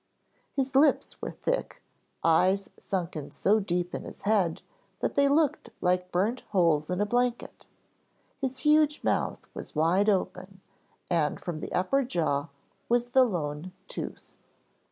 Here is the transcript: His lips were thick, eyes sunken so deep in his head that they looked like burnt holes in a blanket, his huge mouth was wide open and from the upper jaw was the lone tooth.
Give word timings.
His 0.55 0.75
lips 0.75 1.21
were 1.21 1.29
thick, 1.29 1.83
eyes 2.23 2.71
sunken 2.79 3.29
so 3.29 3.59
deep 3.59 3.93
in 3.93 4.03
his 4.03 4.23
head 4.23 4.63
that 4.99 5.13
they 5.13 5.29
looked 5.29 5.69
like 5.79 6.11
burnt 6.11 6.39
holes 6.49 6.89
in 6.89 7.01
a 7.01 7.05
blanket, 7.05 7.67
his 8.39 8.57
huge 8.65 9.03
mouth 9.03 9.47
was 9.53 9.75
wide 9.75 10.09
open 10.09 10.59
and 11.07 11.39
from 11.39 11.59
the 11.59 11.71
upper 11.71 12.01
jaw 12.03 12.47
was 12.89 13.11
the 13.11 13.23
lone 13.23 13.73
tooth. 13.87 14.35